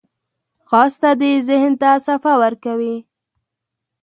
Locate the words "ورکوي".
2.43-2.95